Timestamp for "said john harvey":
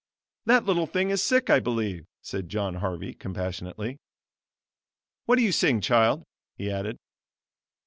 2.23-3.13